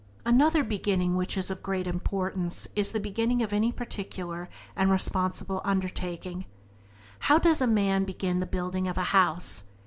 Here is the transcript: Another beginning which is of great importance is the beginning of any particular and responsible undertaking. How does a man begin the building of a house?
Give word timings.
Another 0.25 0.63
beginning 0.63 1.15
which 1.15 1.37
is 1.37 1.51
of 1.51 1.61
great 1.61 1.85
importance 1.85 2.67
is 2.75 2.91
the 2.91 2.99
beginning 2.99 3.43
of 3.43 3.53
any 3.53 3.71
particular 3.71 4.49
and 4.75 4.89
responsible 4.89 5.61
undertaking. 5.63 6.45
How 7.29 7.37
does 7.37 7.61
a 7.61 7.67
man 7.67 8.03
begin 8.05 8.39
the 8.39 8.47
building 8.47 8.87
of 8.87 8.97
a 8.97 9.03
house? 9.13 9.65